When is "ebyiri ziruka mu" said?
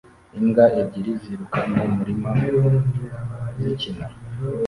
0.79-1.83